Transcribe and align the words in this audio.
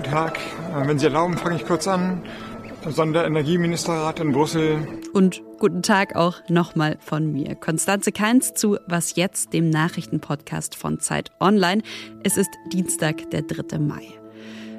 Guten 0.00 0.12
Tag. 0.12 0.38
Wenn 0.86 0.98
Sie 0.98 1.04
erlauben, 1.04 1.36
fange 1.36 1.56
ich 1.56 1.66
kurz 1.66 1.86
an. 1.86 2.22
Sonderenergieministerrat 2.88 4.18
in 4.20 4.32
Brüssel. 4.32 4.78
Und 5.12 5.42
guten 5.58 5.82
Tag 5.82 6.16
auch 6.16 6.36
nochmal 6.48 6.96
von 7.00 7.30
mir. 7.30 7.54
Konstanze 7.54 8.10
Keins 8.10 8.54
zu 8.54 8.78
Was 8.86 9.16
jetzt, 9.16 9.52
dem 9.52 9.68
Nachrichtenpodcast 9.68 10.74
von 10.74 11.00
Zeit 11.00 11.30
Online. 11.38 11.82
Es 12.22 12.38
ist 12.38 12.48
Dienstag, 12.72 13.28
der 13.30 13.42
3. 13.42 13.78
Mai. 13.78 14.04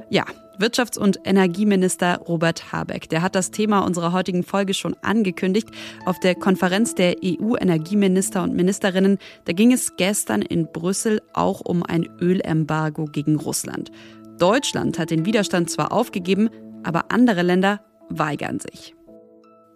Ja, 0.10 0.26
Wirtschafts- 0.58 0.98
und 0.98 1.20
Energieminister 1.24 2.18
Robert 2.28 2.72
Habeck, 2.72 3.08
der 3.10 3.22
hat 3.22 3.36
das 3.36 3.52
Thema 3.52 3.80
unserer 3.82 4.14
heutigen 4.14 4.44
Folge 4.44 4.74
schon 4.74 4.96
angekündigt. 5.02 5.70
Auf 6.06 6.20
der 6.20 6.36
Konferenz 6.36 6.96
der 6.96 7.18
EU-Energieminister 7.24 8.42
und 8.42 8.56
Ministerinnen, 8.56 9.20
da 9.46 9.54
ging 9.54 9.72
es 9.72 9.96
gestern 9.98 10.42
in 10.42 10.68
Brüssel 10.72 11.22
auch 11.34 11.62
um 11.62 11.84
ein 11.84 12.10
Ölembargo 12.20 13.06
gegen 13.06 13.38
Russland. 13.38 13.92
Deutschland 14.42 14.98
hat 14.98 15.12
den 15.12 15.26
Widerstand 15.26 15.70
zwar 15.70 15.92
aufgegeben, 15.92 16.50
aber 16.84 17.12
andere 17.12 17.44
Länder 17.44 17.80
weigern 18.10 18.60
sich. 18.60 18.96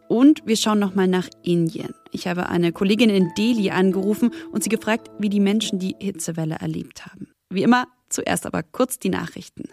Und 0.07 0.41
wir 0.45 0.57
schauen 0.57 0.79
nochmal 0.79 1.07
nach 1.07 1.27
Indien. 1.43 1.93
Ich 2.11 2.27
habe 2.27 2.49
eine 2.49 2.71
Kollegin 2.71 3.11
in 3.11 3.31
Delhi 3.38 3.69
angerufen 3.69 4.31
und 4.51 4.63
sie 4.63 4.69
gefragt, 4.69 5.11
wie 5.19 5.29
die 5.29 5.39
Menschen 5.39 5.77
die 5.77 5.95
Hitzewelle 5.99 6.55
erlebt 6.55 7.05
haben. 7.05 7.27
Wie 7.51 7.61
immer, 7.61 7.85
zuerst 8.09 8.47
aber 8.47 8.63
kurz 8.63 8.97
die 8.97 9.09
Nachrichten. 9.09 9.65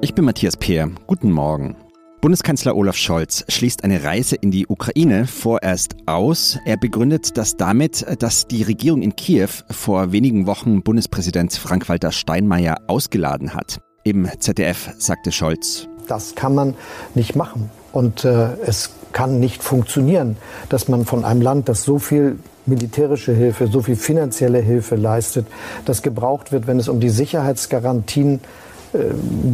Ich 0.00 0.14
bin 0.14 0.24
Matthias 0.24 0.56
Peer. 0.56 0.90
Guten 1.06 1.30
Morgen. 1.30 1.76
Bundeskanzler 2.20 2.76
Olaf 2.76 2.96
Scholz 2.96 3.46
schließt 3.48 3.82
eine 3.82 4.04
Reise 4.04 4.36
in 4.36 4.50
die 4.50 4.66
Ukraine 4.66 5.26
vorerst 5.26 5.96
aus. 6.04 6.58
Er 6.66 6.76
begründet 6.76 7.38
das 7.38 7.56
damit, 7.56 8.04
dass 8.22 8.46
die 8.46 8.62
Regierung 8.62 9.00
in 9.00 9.16
Kiew 9.16 9.48
vor 9.70 10.12
wenigen 10.12 10.46
Wochen 10.46 10.82
Bundespräsident 10.82 11.54
Frank-Walter 11.54 12.12
Steinmeier 12.12 12.76
ausgeladen 12.88 13.54
hat. 13.54 13.80
Im 14.04 14.28
ZDF 14.38 14.90
sagte 14.98 15.32
Scholz, 15.32 15.88
das 16.08 16.34
kann 16.34 16.54
man 16.54 16.74
nicht 17.14 17.36
machen. 17.36 17.70
Und 17.90 18.26
äh, 18.26 18.48
es 18.66 18.90
kann 19.12 19.40
nicht 19.40 19.62
funktionieren, 19.62 20.36
dass 20.68 20.88
man 20.88 21.06
von 21.06 21.24
einem 21.24 21.40
Land, 21.40 21.70
das 21.70 21.84
so 21.84 21.98
viel 21.98 22.38
militärische 22.66 23.32
Hilfe, 23.32 23.66
so 23.66 23.80
viel 23.80 23.96
finanzielle 23.96 24.58
Hilfe 24.58 24.96
leistet, 24.96 25.46
das 25.86 26.02
gebraucht 26.02 26.52
wird, 26.52 26.66
wenn 26.66 26.78
es 26.78 26.88
um 26.90 27.00
die 27.00 27.08
Sicherheitsgarantien 27.08 28.34
äh, 28.34 28.69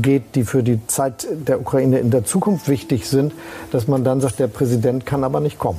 geht, 0.03 0.34
die 0.34 0.45
für 0.45 0.62
die 0.62 0.84
Zeit 0.87 1.27
der 1.31 1.61
Ukraine 1.61 1.98
in 1.98 2.11
der 2.11 2.25
Zukunft 2.25 2.69
wichtig 2.69 3.06
sind, 3.06 3.33
dass 3.70 3.89
man 3.89 4.05
dann 4.05 4.20
sagt, 4.20 4.39
der 4.39 4.48
Präsident 4.48 5.06
kann 5.06 5.25
aber 5.25 5.41
nicht 5.41 5.59
kommen. 5.59 5.79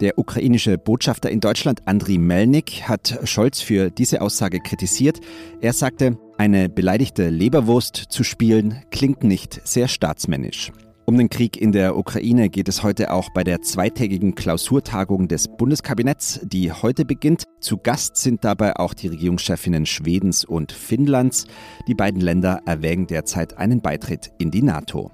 Der 0.00 0.18
ukrainische 0.18 0.76
Botschafter 0.76 1.30
in 1.30 1.40
Deutschland, 1.40 1.80
Andriy 1.86 2.18
Melnik, 2.18 2.82
hat 2.82 3.18
Scholz 3.24 3.62
für 3.62 3.90
diese 3.90 4.20
Aussage 4.20 4.60
kritisiert. 4.60 5.20
Er 5.62 5.72
sagte, 5.72 6.18
eine 6.36 6.68
beleidigte 6.68 7.30
Leberwurst 7.30 7.96
zu 7.96 8.22
spielen 8.22 8.82
klingt 8.90 9.24
nicht 9.24 9.66
sehr 9.66 9.88
staatsmännisch. 9.88 10.70
Um 11.08 11.16
den 11.16 11.30
Krieg 11.30 11.56
in 11.56 11.70
der 11.70 11.96
Ukraine 11.96 12.50
geht 12.50 12.68
es 12.68 12.82
heute 12.82 13.12
auch 13.12 13.30
bei 13.30 13.44
der 13.44 13.62
zweitägigen 13.62 14.34
Klausurtagung 14.34 15.28
des 15.28 15.46
Bundeskabinetts, 15.46 16.40
die 16.42 16.72
heute 16.72 17.04
beginnt. 17.04 17.44
Zu 17.60 17.76
Gast 17.76 18.16
sind 18.16 18.44
dabei 18.44 18.74
auch 18.74 18.92
die 18.92 19.06
Regierungschefinnen 19.06 19.86
Schwedens 19.86 20.44
und 20.44 20.72
Finnlands. 20.72 21.46
Die 21.86 21.94
beiden 21.94 22.20
Länder 22.20 22.60
erwägen 22.66 23.06
derzeit 23.06 23.56
einen 23.56 23.82
Beitritt 23.82 24.32
in 24.38 24.50
die 24.50 24.62
NATO. 24.62 25.12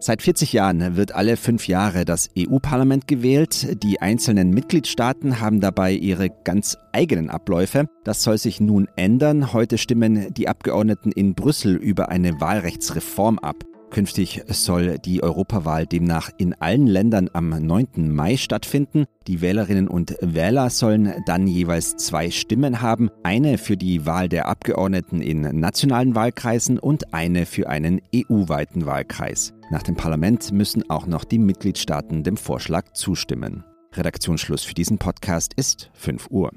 Seit 0.00 0.20
40 0.20 0.52
Jahren 0.52 0.96
wird 0.96 1.14
alle 1.14 1.36
fünf 1.36 1.68
Jahre 1.68 2.04
das 2.04 2.28
EU-Parlament 2.36 3.06
gewählt. 3.06 3.80
Die 3.84 4.02
einzelnen 4.02 4.50
Mitgliedstaaten 4.50 5.38
haben 5.38 5.60
dabei 5.60 5.92
ihre 5.92 6.28
ganz 6.28 6.76
eigenen 6.90 7.30
Abläufe. 7.30 7.86
Das 8.02 8.24
soll 8.24 8.36
sich 8.36 8.60
nun 8.60 8.88
ändern. 8.96 9.52
Heute 9.52 9.78
stimmen 9.78 10.34
die 10.34 10.48
Abgeordneten 10.48 11.12
in 11.12 11.36
Brüssel 11.36 11.76
über 11.76 12.08
eine 12.08 12.40
Wahlrechtsreform 12.40 13.38
ab. 13.38 13.62
Künftig 13.92 14.42
soll 14.48 14.98
die 14.98 15.22
Europawahl 15.22 15.86
demnach 15.86 16.30
in 16.38 16.54
allen 16.54 16.86
Ländern 16.86 17.28
am 17.34 17.50
9. 17.50 18.10
Mai 18.10 18.38
stattfinden. 18.38 19.04
Die 19.26 19.42
Wählerinnen 19.42 19.86
und 19.86 20.16
Wähler 20.22 20.70
sollen 20.70 21.12
dann 21.26 21.46
jeweils 21.46 21.98
zwei 21.98 22.30
Stimmen 22.30 22.80
haben, 22.80 23.10
eine 23.22 23.58
für 23.58 23.76
die 23.76 24.06
Wahl 24.06 24.30
der 24.30 24.48
Abgeordneten 24.48 25.20
in 25.20 25.42
nationalen 25.60 26.14
Wahlkreisen 26.14 26.78
und 26.78 27.12
eine 27.12 27.44
für 27.44 27.68
einen 27.68 28.00
EU-weiten 28.14 28.86
Wahlkreis. 28.86 29.52
Nach 29.70 29.82
dem 29.82 29.94
Parlament 29.94 30.52
müssen 30.52 30.88
auch 30.88 31.06
noch 31.06 31.24
die 31.24 31.38
Mitgliedstaaten 31.38 32.24
dem 32.24 32.38
Vorschlag 32.38 32.92
zustimmen. 32.94 33.62
Redaktionsschluss 33.92 34.64
für 34.64 34.74
diesen 34.74 34.96
Podcast 34.96 35.52
ist 35.54 35.90
5 35.92 36.28
Uhr. 36.30 36.50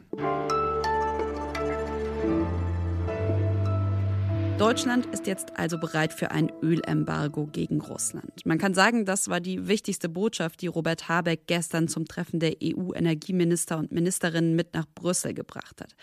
Deutschland 4.57 5.05
ist 5.07 5.27
jetzt 5.27 5.57
also 5.57 5.77
bereit 5.77 6.13
für 6.13 6.31
ein 6.31 6.49
Ölembargo 6.61 7.45
gegen 7.45 7.81
Russland. 7.81 8.45
Man 8.45 8.57
kann 8.57 8.73
sagen, 8.73 9.03
das 9.03 9.27
war 9.27 9.41
die 9.41 9.67
wichtigste 9.67 10.07
Botschaft, 10.07 10.61
die 10.61 10.67
Robert 10.67 11.09
Habeck 11.09 11.45
gestern 11.45 11.89
zum 11.89 12.05
Treffen 12.05 12.39
der 12.39 12.53
EU-Energieminister 12.63 13.77
und 13.77 13.91
Ministerinnen 13.91 14.55
mit 14.55 14.73
nach 14.73 14.85
Brüssel 14.95 15.33
gebracht 15.33 15.81
hat. 15.81 15.93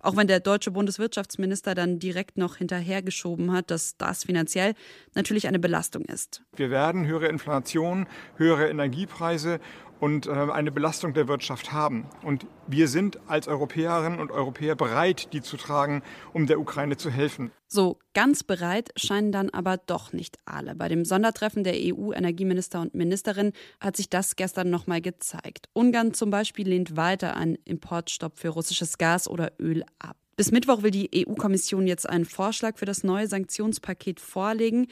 Auch 0.00 0.16
wenn 0.16 0.26
der 0.26 0.40
deutsche 0.40 0.70
Bundeswirtschaftsminister 0.70 1.74
dann 1.74 1.98
direkt 1.98 2.36
noch 2.38 2.56
hinterhergeschoben 2.56 3.52
hat, 3.52 3.70
dass 3.70 3.96
das 3.96 4.24
finanziell 4.24 4.74
natürlich 5.14 5.48
eine 5.48 5.58
Belastung 5.58 6.04
ist. 6.04 6.42
Wir 6.54 6.70
werden 6.70 7.06
höhere 7.06 7.26
Inflation, 7.26 8.06
höhere 8.36 8.68
Energiepreise 8.68 9.60
und 10.00 10.26
äh, 10.26 10.30
eine 10.30 10.70
Belastung 10.70 11.14
der 11.14 11.28
Wirtschaft 11.28 11.72
haben. 11.72 12.06
Und 12.22 12.46
wir 12.66 12.88
sind 12.88 13.18
als 13.28 13.48
Europäerinnen 13.48 14.20
und 14.20 14.30
Europäer 14.30 14.76
bereit, 14.76 15.32
die 15.32 15.42
zu 15.42 15.56
tragen, 15.56 16.02
um 16.32 16.46
der 16.46 16.60
Ukraine 16.60 16.96
zu 16.96 17.10
helfen. 17.10 17.50
So 17.66 17.98
ganz 18.18 18.42
bereit 18.42 18.90
scheinen 18.96 19.30
dann 19.30 19.48
aber 19.48 19.76
doch 19.76 20.12
nicht 20.12 20.38
alle. 20.44 20.74
Bei 20.74 20.88
dem 20.88 21.04
Sondertreffen 21.04 21.62
der 21.62 21.74
EU-Energieminister 21.76 22.80
und 22.80 22.92
Ministerinnen 22.92 23.52
hat 23.78 23.96
sich 23.96 24.10
das 24.10 24.34
gestern 24.34 24.70
nochmal 24.70 25.00
gezeigt. 25.00 25.68
Ungarn 25.72 26.14
zum 26.14 26.30
Beispiel 26.30 26.66
lehnt 26.66 26.96
weiter 26.96 27.36
einen 27.36 27.54
Importstopp 27.64 28.36
für 28.36 28.48
russisches 28.48 28.98
Gas 28.98 29.28
oder 29.28 29.52
Öl 29.60 29.84
ab. 30.00 30.16
Bis 30.34 30.50
Mittwoch 30.50 30.82
will 30.82 30.90
die 30.90 31.08
EU-Kommission 31.14 31.86
jetzt 31.86 32.08
einen 32.08 32.24
Vorschlag 32.24 32.76
für 32.76 32.86
das 32.86 33.04
neue 33.04 33.28
Sanktionspaket 33.28 34.18
vorlegen. 34.18 34.88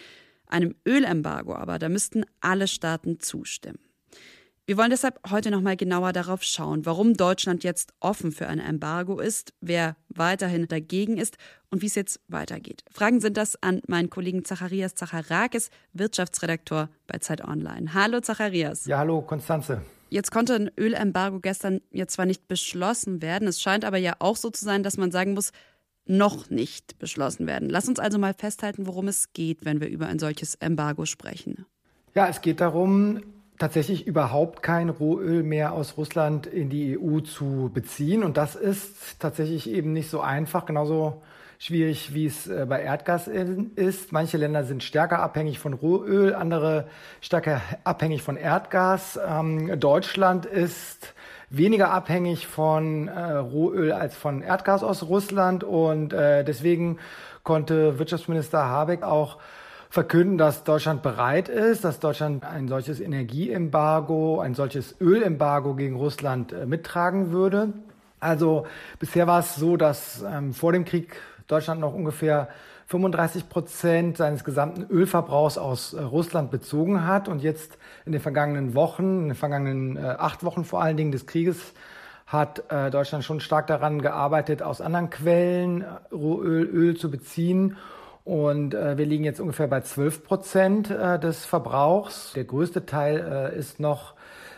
Einem 0.47 0.76
Ölembargo 0.86 1.56
aber, 1.56 1.81
da 1.81 1.88
müssten 1.88 2.25
alle 2.41 2.69
Staaten 2.69 3.19
zustimmen. 3.19 3.85
Wir 4.69 4.77
wollen 4.77 4.91
deshalb 4.91 5.21
heute 5.31 5.53
nochmal 5.53 5.77
genauer 5.77 6.12
darauf 6.12 6.43
schauen, 6.43 6.87
warum 6.87 7.15
Deutschland 7.15 7.62
jetzt 7.62 7.94
offen 8.00 8.32
für 8.32 8.49
ein 8.49 8.59
Embargo 8.59 9.21
ist, 9.21 9.54
wer 9.60 9.94
weiterhin 10.09 10.66
dagegen 10.66 11.19
ist 11.19 11.37
und 11.71 11.82
wie 11.82 11.87
es 11.87 11.94
jetzt 11.94 12.21
weitergeht. 12.27 12.82
Fragen 12.91 13.21
sind 13.21 13.37
das 13.37 13.62
an 13.62 13.81
meinen 13.87 14.10
Kollegen 14.10 14.44
Zacharias 14.44 14.97
Zacharakis, 14.97 15.71
Wirtschaftsredaktor 15.93 16.88
bei 17.06 17.19
Zeit 17.19 17.44
Online. 17.44 17.94
Hallo 17.94 18.19
Zacharias. 18.19 18.87
Ja, 18.87 18.99
hallo 18.99 19.22
Konstanze. 19.22 19.82
Jetzt 20.10 20.32
konnte 20.32 20.56
ein 20.56 20.71
Ölembargo 20.77 21.38
gestern 21.38 21.81
jetzt 21.93 22.15
zwar 22.15 22.27
nicht 22.27 22.48
beschlossen 22.48 23.22
werden, 23.22 23.47
es 23.47 23.62
scheint 23.62 23.84
aber 23.84 23.98
ja 23.98 24.15
auch 24.19 24.37
so 24.37 24.50
zu 24.50 24.65
sein, 24.65 24.83
dass 24.83 24.97
man 24.97 25.12
sagen 25.12 25.34
muss, 25.34 25.53
noch 26.06 26.50
nicht 26.50 26.98
beschlossen 26.98 27.47
werden. 27.47 27.71
Lass 27.71 27.87
uns 27.87 28.00
also 28.00 28.19
mal 28.19 28.34
festhalten, 28.34 28.88
worum 28.88 29.06
es 29.06 29.33
geht, 29.33 29.65
wenn 29.65 29.81
wir 29.81 29.88
über 29.88 30.09
ein 30.09 30.19
solches 30.19 30.56
Embargo 30.56 31.06
sprechen. 31.06 31.66
Ja, 32.16 32.27
es 32.27 32.41
geht 32.41 32.60
darum, 32.60 33.22
tatsächlich 33.58 34.06
überhaupt 34.06 34.62
kein 34.62 34.88
Rohöl 34.88 35.42
mehr 35.42 35.72
aus 35.72 35.96
Russland 35.96 36.46
in 36.46 36.68
die 36.70 36.98
EU 36.98 37.20
zu 37.20 37.70
beziehen. 37.72 38.22
Und 38.22 38.36
das 38.36 38.54
ist 38.54 39.18
tatsächlich 39.18 39.70
eben 39.70 39.92
nicht 39.92 40.10
so 40.10 40.20
einfach, 40.20 40.66
genauso 40.66 41.22
schwierig, 41.58 42.12
wie 42.14 42.26
es 42.26 42.46
äh, 42.46 42.66
bei 42.68 42.82
Erdgas 42.82 43.28
ist. 43.28 44.12
Manche 44.12 44.36
Länder 44.36 44.64
sind 44.64 44.82
stärker 44.82 45.20
abhängig 45.20 45.58
von 45.58 45.72
Rohöl, 45.72 46.34
andere 46.34 46.86
stärker 47.20 47.62
abhängig 47.84 48.22
von 48.22 48.36
Erdgas. 48.36 49.18
Ähm, 49.26 49.80
Deutschland 49.80 50.46
ist 50.46 51.14
weniger 51.48 51.90
abhängig 51.90 52.46
von 52.46 53.08
äh, 53.08 53.32
Rohöl 53.32 53.92
als 53.92 54.16
von 54.16 54.42
Erdgas 54.42 54.82
aus 54.82 55.04
Russland 55.04 55.64
und 55.64 56.12
äh, 56.12 56.44
deswegen 56.44 56.98
konnte 57.42 57.98
Wirtschaftsminister 57.98 58.64
Habeck 58.64 59.02
auch 59.02 59.38
verkünden, 59.91 60.38
dass 60.38 60.65
Deutschland 60.65 61.03
bereit 61.03 61.48
ist, 61.48 61.84
dass 61.84 62.00
Deutschland 62.00 62.44
ein 62.44 62.68
solches 62.68 63.00
Energieembargo, 63.00 64.41
ein 64.41 64.54
solches 64.54 64.97
Ölembargo 65.00 65.74
gegen 65.74 65.97
Russland 65.97 66.53
äh, 66.53 66.66
mittragen 66.66 67.30
würde. 67.30 67.72
Also 68.21 68.66
bisher 68.98 69.27
war 69.27 69.41
es 69.41 69.56
so, 69.56 69.77
dass 69.77 70.22
ähm, 70.22 70.53
vor 70.53 70.72
dem 70.72 70.84
Krieg 70.84 71.16
Deutschland 71.47 71.80
noch 71.80 71.94
ungefähr 71.94 72.48
35 72.88 73.48
Prozent 73.48 74.16
seines 74.16 74.44
gesamten 74.44 74.86
Ölverbrauchs 74.91 75.59
aus 75.59 75.92
äh, 75.92 76.03
Russland 76.03 76.50
bezogen 76.50 77.06
hat 77.06 77.28
und 77.28 77.42
jetzt 77.42 77.78
in 78.04 78.12
den 78.12 78.21
vergangenen 78.21 78.74
Wochen, 78.74 79.22
in 79.22 79.28
den 79.28 79.34
vergangenen 79.34 79.97
äh, 79.97 80.00
acht 80.00 80.44
Wochen 80.44 80.65
vor 80.65 80.83
allen 80.83 80.97
Dingen 80.97 81.12
des 81.12 81.27
Krieges, 81.27 81.72
hat 82.27 82.71
äh, 82.71 82.91
Deutschland 82.91 83.24
schon 83.24 83.41
stark 83.41 83.68
daran 83.68 84.03
gearbeitet, 84.03 84.62
aus 84.62 84.80
anderen 84.80 85.10
Quellen 85.10 85.83
äh, 85.83 85.86
Rohöl, 86.12 86.65
Öl 86.65 86.97
zu 86.97 87.10
beziehen 87.10 87.77
und 88.26 88.74
äh, 88.74 88.98
wir 88.98 89.06
liegen 89.06 89.22
jetzt 89.22 89.38
ungefähr 89.38 89.68
bei 89.68 89.82
12 89.82 90.24
Prozent 90.24 90.90
äh, 90.90 91.16
des 91.16 91.46
Verbrauchs. 91.46 92.32
Der 92.34 92.42
größte 92.42 92.84
Teil 92.84 93.52
äh, 93.54 93.56
ist 93.56 93.78
noch 93.78 94.14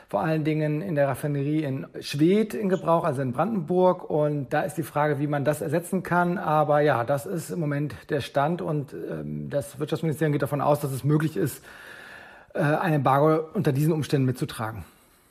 vor 0.08 0.20
allen 0.20 0.42
Dingen 0.42 0.80
in 0.80 0.94
der 0.94 1.06
Raffinerie 1.06 1.64
in 1.64 1.86
Schwedt 2.00 2.54
in 2.54 2.70
Gebrauch, 2.70 3.04
also 3.04 3.20
in 3.20 3.32
Brandenburg. 3.32 4.08
Und 4.08 4.54
da 4.54 4.62
ist 4.62 4.76
die 4.78 4.82
Frage, 4.82 5.18
wie 5.18 5.26
man 5.26 5.44
das 5.44 5.60
ersetzen 5.60 6.02
kann. 6.02 6.38
Aber 6.38 6.80
ja, 6.80 7.04
das 7.04 7.26
ist 7.26 7.50
im 7.50 7.60
Moment 7.60 7.94
der 8.08 8.22
Stand 8.22 8.62
und 8.62 8.94
ähm, 8.94 9.50
das 9.50 9.78
Wirtschaftsministerium 9.78 10.32
geht 10.32 10.40
davon 10.42 10.62
aus, 10.62 10.80
dass 10.80 10.90
es 10.90 11.04
möglich 11.04 11.36
ist, 11.36 11.62
äh, 12.54 12.60
ein 12.60 12.94
Embargo 12.94 13.50
unter 13.52 13.72
diesen 13.72 13.92
Umständen 13.92 14.24
mitzutragen. 14.24 14.86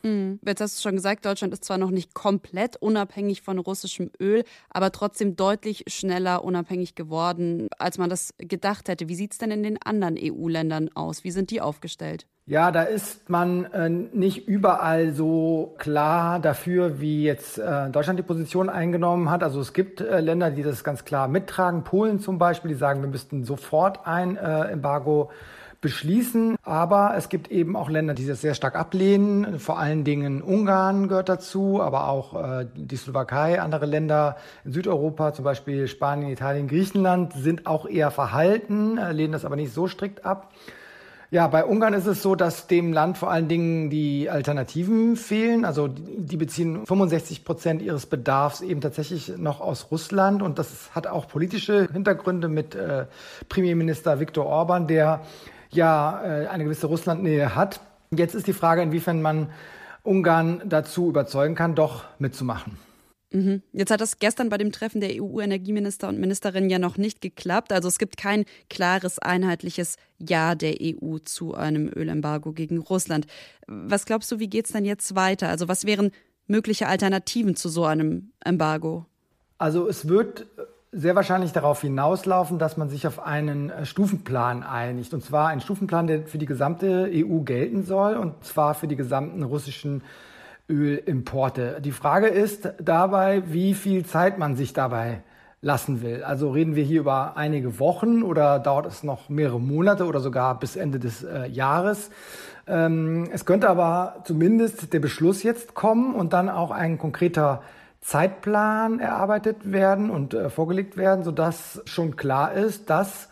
Mhm. 0.07 0.39
Jetzt 0.45 0.61
hast 0.61 0.77
du 0.77 0.81
schon 0.81 0.95
gesagt, 0.95 1.25
Deutschland 1.25 1.53
ist 1.53 1.65
zwar 1.65 1.77
noch 1.77 1.91
nicht 1.91 2.13
komplett 2.13 2.77
unabhängig 2.77 3.41
von 3.41 3.59
russischem 3.59 4.09
Öl, 4.19 4.43
aber 4.69 4.91
trotzdem 4.91 5.35
deutlich 5.35 5.85
schneller 5.87 6.43
unabhängig 6.43 6.95
geworden, 6.95 7.67
als 7.77 7.97
man 7.97 8.09
das 8.09 8.33
gedacht 8.37 8.87
hätte. 8.87 9.09
Wie 9.09 9.15
sieht 9.15 9.33
es 9.33 9.37
denn 9.37 9.51
in 9.51 9.63
den 9.63 9.81
anderen 9.81 10.17
EU-Ländern 10.17 10.89
aus? 10.95 11.23
Wie 11.23 11.31
sind 11.31 11.51
die 11.51 11.61
aufgestellt? 11.61 12.25
Ja, 12.49 12.71
da 12.71 12.83
ist 12.83 13.29
man 13.29 13.65
äh, 13.73 13.89
nicht 13.89 14.47
überall 14.47 15.11
so 15.13 15.75
klar 15.77 16.39
dafür, 16.39 17.01
wie 17.01 17.23
jetzt 17.23 17.57
äh, 17.57 17.89
Deutschland 17.89 18.19
die 18.19 18.23
Position 18.23 18.69
eingenommen 18.69 19.29
hat. 19.29 19.43
Also 19.43 19.59
es 19.59 19.73
gibt 19.73 19.99
äh, 19.99 20.21
Länder, 20.21 20.49
die 20.49 20.63
das 20.63 20.85
ganz 20.85 21.03
klar 21.03 21.27
mittragen. 21.27 21.83
Polen 21.83 22.21
zum 22.21 22.37
Beispiel, 22.37 22.69
die 22.69 22.77
sagen, 22.77 23.01
wir 23.01 23.09
müssten 23.09 23.43
sofort 23.43 24.07
ein 24.07 24.37
äh, 24.37 24.71
Embargo 24.71 25.29
beschließen. 25.81 26.55
Aber 26.63 27.13
es 27.15 27.29
gibt 27.29 27.49
eben 27.49 27.75
auch 27.75 27.89
Länder, 27.89 28.13
die 28.13 28.25
das 28.25 28.41
sehr 28.41 28.53
stark 28.53 28.75
ablehnen. 28.75 29.59
Vor 29.59 29.79
allen 29.79 30.03
Dingen 30.03 30.41
Ungarn 30.41 31.07
gehört 31.07 31.29
dazu, 31.29 31.81
aber 31.81 32.07
auch 32.07 32.33
äh, 32.61 32.67
die 32.75 32.95
Slowakei, 32.95 33.61
andere 33.61 33.85
Länder 33.85 34.37
in 34.65 34.73
Südeuropa, 34.73 35.33
zum 35.33 35.45
Beispiel 35.45 35.87
Spanien, 35.87 36.31
Italien, 36.31 36.67
Griechenland, 36.67 37.33
sind 37.33 37.67
auch 37.67 37.87
eher 37.87 38.11
verhalten, 38.11 38.97
äh, 38.97 39.11
lehnen 39.11 39.33
das 39.33 39.45
aber 39.45 39.55
nicht 39.55 39.73
so 39.73 39.87
strikt 39.87 40.25
ab. 40.25 40.51
Ja, 41.29 41.47
bei 41.47 41.65
Ungarn 41.65 41.93
ist 41.93 42.05
es 42.05 42.21
so, 42.21 42.35
dass 42.35 42.67
dem 42.67 42.93
Land 42.93 43.17
vor 43.17 43.29
allen 43.29 43.49
Dingen 43.49 43.89
die 43.89 44.29
Alternativen 44.29 45.17
fehlen. 45.17 45.65
Also 45.65 45.89
die 45.89 46.37
beziehen 46.37 46.85
65 46.85 47.43
Prozent 47.43 47.81
ihres 47.81 48.05
Bedarfs 48.05 48.61
eben 48.61 48.79
tatsächlich 48.79 49.37
noch 49.37 49.59
aus 49.59 49.91
Russland. 49.91 50.41
Und 50.41 50.57
das 50.57 50.95
hat 50.95 51.05
auch 51.05 51.27
politische 51.27 51.89
Hintergründe 51.91 52.47
mit 52.47 52.75
äh, 52.75 53.07
Premierminister 53.49 54.21
Viktor 54.21 54.45
Orban, 54.45 54.87
der 54.87 55.19
ja 55.71 56.21
äh, 56.23 56.47
eine 56.47 56.63
gewisse 56.63 56.87
Russlandnähe 56.87 57.55
hat. 57.55 57.81
Jetzt 58.11 58.35
ist 58.35 58.47
die 58.47 58.53
Frage, 58.53 58.81
inwiefern 58.81 59.21
man 59.21 59.49
Ungarn 60.03 60.61
dazu 60.65 61.09
überzeugen 61.09 61.55
kann, 61.55 61.75
doch 61.75 62.05
mitzumachen. 62.19 62.77
Mhm. 63.31 63.61
Jetzt 63.73 63.91
hat 63.91 63.99
das 63.99 64.19
gestern 64.19 64.47
bei 64.47 64.57
dem 64.57 64.71
Treffen 64.71 65.01
der 65.01 65.21
EU-Energieminister 65.21 66.07
und 66.07 66.19
Ministerinnen 66.19 66.69
ja 66.69 66.79
noch 66.79 66.97
nicht 66.97 67.19
geklappt. 67.19 67.73
Also 67.73 67.89
es 67.89 67.97
gibt 67.97 68.15
kein 68.15 68.45
klares, 68.69 69.19
einheitliches 69.19 69.97
Ja 70.17 70.55
der 70.55 70.77
EU 70.81 71.17
zu 71.17 71.53
einem 71.53 71.89
Ölembargo 71.93 72.53
gegen 72.53 72.77
Russland. 72.77 73.27
Was 73.67 74.05
glaubst 74.05 74.31
du, 74.31 74.39
wie 74.39 74.49
geht 74.49 74.65
es 74.65 74.71
denn 74.71 74.85
jetzt 74.85 75.15
weiter? 75.15 75.49
Also 75.49 75.67
was 75.67 75.85
wären 75.85 76.11
mögliche 76.47 76.87
Alternativen 76.87 77.57
zu 77.57 77.67
so 77.67 77.83
einem 77.83 78.31
Embargo? 78.43 79.05
Also 79.57 79.87
es 79.89 80.07
wird 80.07 80.47
sehr 80.91 81.15
wahrscheinlich 81.15 81.51
darauf 81.51 81.81
hinauslaufen, 81.81 82.59
dass 82.59 82.77
man 82.77 82.89
sich 82.89 83.07
auf 83.07 83.25
einen 83.25 83.69
äh, 83.69 83.85
Stufenplan 83.85 84.63
einigt. 84.63 85.13
Und 85.13 85.23
zwar 85.23 85.49
einen 85.49 85.61
Stufenplan, 85.61 86.07
der 86.07 86.23
für 86.23 86.37
die 86.37 86.45
gesamte 86.45 87.09
EU 87.13 87.39
gelten 87.41 87.83
soll, 87.83 88.15
und 88.15 88.43
zwar 88.43 88.73
für 88.73 88.87
die 88.87 88.95
gesamten 88.95 89.43
russischen 89.43 90.01
Ölimporte. 90.69 91.79
Die 91.81 91.91
Frage 91.91 92.27
ist 92.27 92.69
dabei, 92.81 93.43
wie 93.47 93.73
viel 93.73 94.05
Zeit 94.05 94.37
man 94.37 94.55
sich 94.55 94.73
dabei 94.73 95.21
lassen 95.61 96.01
will. 96.01 96.23
Also 96.23 96.51
reden 96.51 96.75
wir 96.75 96.83
hier 96.83 97.01
über 97.01 97.35
einige 97.35 97.79
Wochen 97.79 98.21
oder 98.21 98.59
dauert 98.59 98.85
es 98.85 99.03
noch 99.03 99.29
mehrere 99.29 99.59
Monate 99.59 100.05
oder 100.05 100.19
sogar 100.19 100.59
bis 100.59 100.75
Ende 100.75 100.99
des 100.99 101.23
äh, 101.23 101.47
Jahres. 101.47 102.09
Ähm, 102.67 103.29
es 103.31 103.45
könnte 103.45 103.69
aber 103.69 104.21
zumindest 104.23 104.93
der 104.93 104.99
Beschluss 104.99 105.43
jetzt 105.43 105.73
kommen 105.73 106.13
und 106.13 106.33
dann 106.33 106.49
auch 106.49 106.71
ein 106.71 106.97
konkreter 106.97 107.61
Zeitplan 108.07 109.01
erarbeitet 109.01 109.69
werden 109.69 110.09
und 110.09 110.33
äh, 110.33 110.49
vorgelegt 110.49 110.95
werden, 110.95 111.25
sodass 111.25 111.81
schon 111.83 112.15
klar 112.15 112.53
ist, 112.53 112.89
dass 112.89 113.27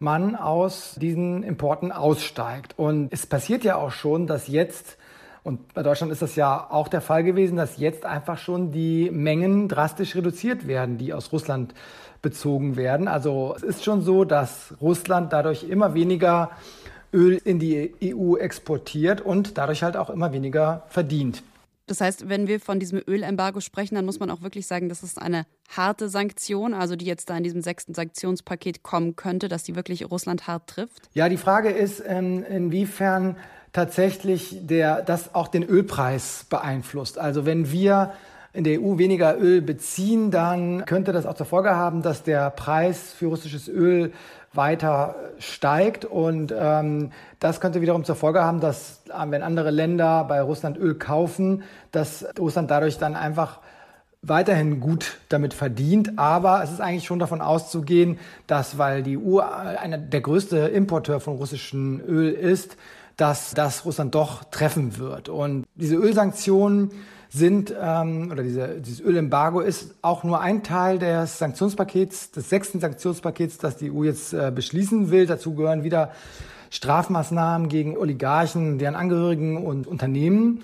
man 0.00 0.34
aus 0.34 0.96
diesen 1.00 1.44
Importen 1.44 1.92
aussteigt. 1.92 2.76
Und 2.76 3.12
es 3.12 3.24
passiert 3.24 3.62
ja 3.62 3.76
auch 3.76 3.92
schon, 3.92 4.26
dass 4.26 4.48
jetzt, 4.48 4.98
und 5.44 5.72
bei 5.74 5.84
Deutschland 5.84 6.12
ist 6.12 6.22
das 6.22 6.34
ja 6.34 6.66
auch 6.68 6.88
der 6.88 7.02
Fall 7.02 7.22
gewesen, 7.22 7.56
dass 7.56 7.76
jetzt 7.76 8.04
einfach 8.04 8.38
schon 8.38 8.72
die 8.72 9.12
Mengen 9.12 9.68
drastisch 9.68 10.16
reduziert 10.16 10.66
werden, 10.66 10.98
die 10.98 11.12
aus 11.12 11.30
Russland 11.32 11.72
bezogen 12.20 12.74
werden. 12.74 13.06
Also 13.06 13.54
es 13.56 13.62
ist 13.62 13.84
schon 13.84 14.02
so, 14.02 14.24
dass 14.24 14.74
Russland 14.80 15.32
dadurch 15.32 15.62
immer 15.62 15.94
weniger 15.94 16.50
Öl 17.12 17.40
in 17.44 17.60
die 17.60 17.94
EU 18.02 18.34
exportiert 18.34 19.20
und 19.20 19.56
dadurch 19.56 19.84
halt 19.84 19.96
auch 19.96 20.10
immer 20.10 20.32
weniger 20.32 20.82
verdient. 20.88 21.44
Das 21.86 22.00
heißt, 22.00 22.28
wenn 22.28 22.48
wir 22.48 22.58
von 22.58 22.80
diesem 22.80 23.00
Ölembargo 23.06 23.60
sprechen, 23.60 23.94
dann 23.94 24.04
muss 24.04 24.18
man 24.18 24.30
auch 24.30 24.42
wirklich 24.42 24.66
sagen, 24.66 24.88
das 24.88 25.02
ist 25.02 25.20
eine 25.20 25.46
harte 25.68 26.08
Sanktion, 26.08 26.74
also 26.74 26.96
die 26.96 27.04
jetzt 27.04 27.30
da 27.30 27.36
in 27.36 27.44
diesem 27.44 27.62
sechsten 27.62 27.94
Sanktionspaket 27.94 28.82
kommen 28.82 29.14
könnte, 29.14 29.48
dass 29.48 29.62
die 29.62 29.76
wirklich 29.76 30.10
Russland 30.10 30.48
hart 30.48 30.68
trifft? 30.68 31.08
Ja, 31.14 31.28
die 31.28 31.36
Frage 31.36 31.70
ist, 31.70 32.02
ähm, 32.04 32.44
inwiefern 32.44 33.36
tatsächlich 33.72 34.66
der, 34.66 35.02
das 35.02 35.34
auch 35.34 35.48
den 35.48 35.62
Ölpreis 35.62 36.46
beeinflusst. 36.48 37.18
Also 37.18 37.46
wenn 37.46 37.70
wir 37.70 38.14
in 38.52 38.64
der 38.64 38.80
EU 38.80 38.96
weniger 38.96 39.38
Öl 39.38 39.60
beziehen, 39.60 40.30
dann 40.30 40.86
könnte 40.86 41.12
das 41.12 41.26
auch 41.26 41.34
zur 41.34 41.46
Folge 41.46 41.76
haben, 41.76 42.02
dass 42.02 42.22
der 42.22 42.50
Preis 42.50 43.12
für 43.12 43.26
russisches 43.26 43.68
Öl 43.68 44.12
weiter 44.56 45.14
steigt. 45.38 46.04
Und 46.04 46.54
ähm, 46.56 47.12
das 47.40 47.60
könnte 47.60 47.80
wiederum 47.80 48.04
zur 48.04 48.16
Folge 48.16 48.42
haben, 48.42 48.60
dass 48.60 49.02
äh, 49.08 49.30
wenn 49.30 49.42
andere 49.42 49.70
Länder 49.70 50.24
bei 50.24 50.40
Russland 50.40 50.78
Öl 50.78 50.94
kaufen, 50.94 51.62
dass 51.92 52.26
Russland 52.38 52.70
dadurch 52.70 52.98
dann 52.98 53.14
einfach 53.14 53.60
weiterhin 54.22 54.80
gut 54.80 55.18
damit 55.28 55.54
verdient. 55.54 56.18
Aber 56.18 56.62
es 56.62 56.70
ist 56.72 56.80
eigentlich 56.80 57.04
schon 57.04 57.18
davon 57.18 57.40
auszugehen, 57.40 58.18
dass, 58.46 58.78
weil 58.78 59.02
die 59.02 59.18
EU 59.18 59.38
einer 59.40 59.98
der 59.98 60.20
größte 60.20 60.58
Importeur 60.58 61.20
von 61.20 61.36
russischem 61.36 62.00
Öl 62.06 62.32
ist, 62.32 62.76
dass 63.16 63.54
das 63.54 63.84
Russland 63.84 64.14
doch 64.14 64.44
treffen 64.44 64.98
wird. 64.98 65.28
Und 65.28 65.64
diese 65.74 65.96
Ölsanktionen 65.96 66.90
sind, 67.28 67.74
ähm, 67.80 68.30
oder 68.30 68.42
diese, 68.42 68.80
dieses 68.80 69.00
Ölembargo 69.00 69.60
ist 69.60 69.94
auch 70.02 70.24
nur 70.24 70.40
ein 70.40 70.62
Teil 70.62 70.98
des 70.98 71.38
Sanktionspakets, 71.38 72.30
des 72.30 72.48
sechsten 72.48 72.80
Sanktionspakets, 72.80 73.58
das 73.58 73.76
die 73.76 73.90
EU 73.90 74.04
jetzt 74.04 74.32
äh, 74.32 74.52
beschließen 74.54 75.10
will. 75.10 75.26
Dazu 75.26 75.54
gehören 75.54 75.84
wieder 75.84 76.12
Strafmaßnahmen 76.70 77.68
gegen 77.68 77.96
Oligarchen, 77.96 78.78
deren 78.78 78.94
Angehörigen 78.94 79.64
und 79.64 79.86
Unternehmen. 79.86 80.62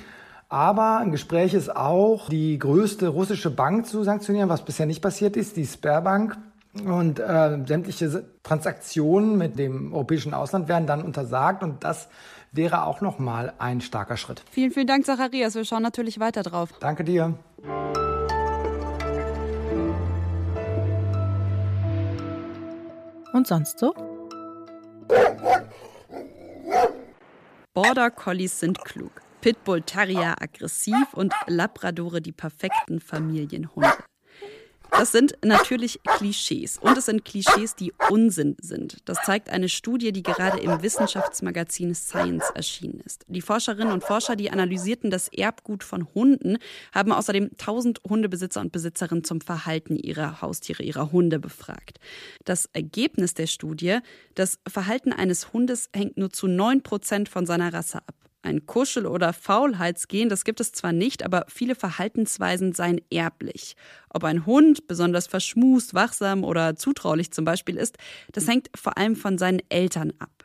Aber 0.48 1.00
im 1.02 1.12
Gespräch 1.12 1.54
ist 1.54 1.74
auch, 1.74 2.28
die 2.28 2.58
größte 2.58 3.08
russische 3.08 3.50
Bank 3.50 3.86
zu 3.86 4.04
sanktionieren, 4.04 4.50
was 4.50 4.64
bisher 4.64 4.84
nicht 4.84 5.00
passiert 5.00 5.36
ist, 5.36 5.56
die 5.56 5.66
Sperrbank. 5.66 6.36
Und 6.84 7.20
äh, 7.20 7.58
sämtliche 7.66 8.24
Transaktionen 8.42 9.36
mit 9.36 9.58
dem 9.58 9.92
europäischen 9.92 10.32
Ausland 10.32 10.68
werden 10.68 10.86
dann 10.86 11.02
untersagt. 11.02 11.62
Und 11.62 11.84
das 11.84 12.08
wäre 12.52 12.84
auch 12.84 13.00
nochmal 13.00 13.52
ein 13.58 13.80
starker 13.80 14.16
Schritt. 14.16 14.42
Vielen, 14.50 14.70
vielen 14.70 14.86
Dank, 14.86 15.04
Zacharias. 15.04 15.54
Wir 15.54 15.64
schauen 15.64 15.82
natürlich 15.82 16.20
weiter 16.20 16.42
drauf. 16.42 16.70
Danke 16.80 17.04
dir. 17.04 17.34
Und 23.32 23.46
sonst 23.46 23.78
so? 23.78 23.94
Border 27.74 28.10
Collies 28.10 28.60
sind 28.60 28.84
klug, 28.84 29.22
Pitbull 29.40 29.80
Terrier 29.80 30.34
aggressiv 30.40 31.14
und 31.14 31.32
Labradore 31.46 32.20
die 32.20 32.32
perfekten 32.32 33.00
Familienhunde. 33.00 33.88
Das 34.92 35.10
sind 35.10 35.36
natürlich 35.42 36.00
Klischees. 36.04 36.78
Und 36.78 36.96
es 36.96 37.06
sind 37.06 37.24
Klischees, 37.24 37.74
die 37.74 37.92
Unsinn 38.10 38.56
sind. 38.60 38.98
Das 39.06 39.18
zeigt 39.24 39.48
eine 39.48 39.68
Studie, 39.68 40.12
die 40.12 40.22
gerade 40.22 40.60
im 40.60 40.82
Wissenschaftsmagazin 40.82 41.94
Science 41.94 42.44
erschienen 42.54 43.00
ist. 43.00 43.24
Die 43.26 43.40
Forscherinnen 43.40 43.92
und 43.92 44.04
Forscher, 44.04 44.36
die 44.36 44.50
analysierten 44.50 45.10
das 45.10 45.28
Erbgut 45.28 45.82
von 45.82 46.06
Hunden, 46.14 46.58
haben 46.94 47.12
außerdem 47.12 47.50
1000 47.52 48.00
Hundebesitzer 48.08 48.60
und 48.60 48.70
Besitzerinnen 48.70 49.24
zum 49.24 49.40
Verhalten 49.40 49.96
ihrer 49.96 50.42
Haustiere, 50.42 50.82
ihrer 50.82 51.10
Hunde 51.10 51.40
befragt. 51.40 51.98
Das 52.44 52.66
Ergebnis 52.72 53.34
der 53.34 53.46
Studie, 53.46 53.98
das 54.34 54.58
Verhalten 54.68 55.12
eines 55.12 55.52
Hundes 55.52 55.88
hängt 55.94 56.18
nur 56.18 56.30
zu 56.30 56.46
9 56.46 56.82
Prozent 56.82 57.28
von 57.28 57.46
seiner 57.46 57.72
Rasse 57.72 57.98
ab. 57.98 58.14
Ein 58.42 58.66
Kuschel- 58.66 59.06
oder 59.06 59.32
Faulheitsgen, 59.32 60.28
das 60.28 60.44
gibt 60.44 60.60
es 60.60 60.72
zwar 60.72 60.92
nicht, 60.92 61.24
aber 61.24 61.44
viele 61.48 61.76
Verhaltensweisen 61.76 62.72
seien 62.72 63.00
erblich. 63.08 63.76
Ob 64.10 64.24
ein 64.24 64.46
Hund 64.46 64.88
besonders 64.88 65.28
verschmust, 65.28 65.94
wachsam 65.94 66.42
oder 66.42 66.74
zutraulich 66.74 67.30
zum 67.30 67.44
Beispiel 67.44 67.76
ist, 67.76 67.98
das 68.32 68.48
hängt 68.48 68.68
vor 68.74 68.98
allem 68.98 69.14
von 69.14 69.38
seinen 69.38 69.62
Eltern 69.68 70.12
ab. 70.18 70.44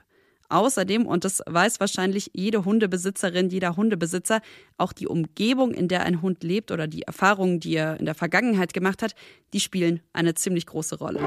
Außerdem, 0.50 1.06
und 1.06 1.25
das 1.25 1.42
weiß 1.46 1.80
wahrscheinlich 1.80 2.32
jede 2.34 2.63
Hundebesitzerin, 2.63 3.50
jeder 3.50 3.75
Hundebesitzer, 3.75 4.42
auch 4.77 4.94
die 4.94 5.08
Umgebung, 5.08 5.74
in 5.74 5.88
der 5.88 6.04
ein 6.04 6.22
Hund 6.22 6.44
lebt 6.44 6.72
oder 6.72 6.88
die 6.88 7.01
Erfahrungen, 7.01 7.60
die 7.60 7.75
er 7.75 8.00
in 8.00 8.06
der 8.06 8.16
Vergangenheit 8.16 8.74
gemacht 8.74 9.01
hat, 9.01 9.13
die 9.54 9.60
spielen 9.60 10.01
eine 10.13 10.36
ziemlich 10.36 10.66
große 10.66 11.00
Rolle. 11.00 11.20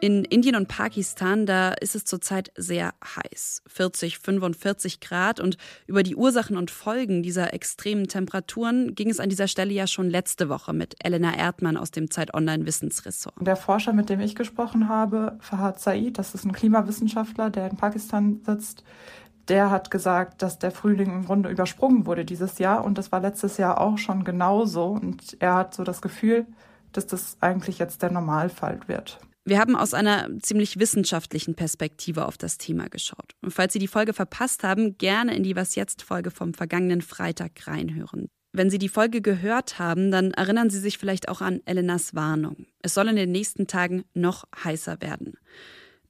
In 0.00 0.24
Indien 0.24 0.54
und 0.54 0.68
Pakistan, 0.68 1.44
da 1.44 1.70
ist 1.72 1.96
es 1.96 2.04
zurzeit 2.04 2.52
sehr 2.56 2.94
heiß. 3.04 3.62
40, 3.66 4.18
45 4.20 5.00
Grad. 5.00 5.40
Und 5.40 5.56
über 5.88 6.04
die 6.04 6.14
Ursachen 6.14 6.56
und 6.56 6.70
Folgen 6.70 7.24
dieser 7.24 7.52
extremen 7.52 8.06
Temperaturen 8.06 8.94
ging 8.94 9.10
es 9.10 9.18
an 9.18 9.28
dieser 9.28 9.48
Stelle 9.48 9.72
ja 9.72 9.88
schon 9.88 10.08
letzte 10.08 10.48
Woche 10.48 10.72
mit 10.72 10.94
Elena 11.04 11.36
Erdmann 11.36 11.76
aus 11.76 11.90
dem 11.90 12.12
Zeit 12.12 12.32
Online 12.32 12.64
Wissensressort. 12.64 13.34
Der 13.40 13.56
Forscher, 13.56 13.92
mit 13.92 14.08
dem 14.08 14.20
ich 14.20 14.36
gesprochen 14.36 14.88
habe, 14.88 15.36
Fahad 15.40 15.80
Said, 15.80 16.16
das 16.16 16.32
ist 16.32 16.44
ein 16.44 16.52
Klimawissenschaftler, 16.52 17.50
der 17.50 17.68
in 17.68 17.76
Pakistan 17.76 18.40
sitzt, 18.46 18.84
der 19.48 19.70
hat 19.70 19.90
gesagt, 19.90 20.42
dass 20.42 20.60
der 20.60 20.70
Frühling 20.70 21.10
im 21.10 21.24
Grunde 21.24 21.48
übersprungen 21.48 22.06
wurde 22.06 22.24
dieses 22.24 22.58
Jahr. 22.58 22.84
Und 22.84 22.98
das 22.98 23.10
war 23.10 23.18
letztes 23.18 23.56
Jahr 23.56 23.80
auch 23.80 23.98
schon 23.98 24.22
genauso. 24.22 24.86
Und 24.86 25.36
er 25.40 25.54
hat 25.54 25.74
so 25.74 25.82
das 25.82 26.02
Gefühl, 26.02 26.46
dass 26.92 27.08
das 27.08 27.36
eigentlich 27.40 27.80
jetzt 27.80 28.02
der 28.02 28.12
Normalfall 28.12 28.78
wird. 28.86 29.18
Wir 29.48 29.58
haben 29.58 29.76
aus 29.76 29.94
einer 29.94 30.28
ziemlich 30.42 30.78
wissenschaftlichen 30.78 31.54
Perspektive 31.54 32.26
auf 32.26 32.36
das 32.36 32.58
Thema 32.58 32.90
geschaut. 32.90 33.32
Und 33.40 33.50
falls 33.50 33.72
Sie 33.72 33.78
die 33.78 33.88
Folge 33.88 34.12
verpasst 34.12 34.62
haben, 34.62 34.98
gerne 34.98 35.34
in 35.34 35.42
die 35.42 35.56
Was 35.56 35.74
jetzt 35.74 36.02
Folge 36.02 36.30
vom 36.30 36.52
vergangenen 36.52 37.00
Freitag 37.00 37.66
reinhören. 37.66 38.28
Wenn 38.52 38.68
Sie 38.68 38.76
die 38.76 38.90
Folge 38.90 39.22
gehört 39.22 39.78
haben, 39.78 40.10
dann 40.10 40.32
erinnern 40.32 40.68
Sie 40.68 40.78
sich 40.78 40.98
vielleicht 40.98 41.30
auch 41.30 41.40
an 41.40 41.62
Elenas 41.64 42.14
Warnung. 42.14 42.66
Es 42.82 42.92
soll 42.92 43.08
in 43.08 43.16
den 43.16 43.32
nächsten 43.32 43.66
Tagen 43.66 44.04
noch 44.12 44.44
heißer 44.62 45.00
werden. 45.00 45.38